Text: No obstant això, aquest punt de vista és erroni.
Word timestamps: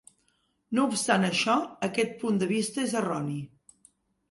No 0.77 0.85
obstant 0.91 1.27
això, 1.27 1.59
aquest 1.89 2.17
punt 2.25 2.41
de 2.45 2.49
vista 2.55 2.85
és 2.87 2.99
erroni. 3.05 3.39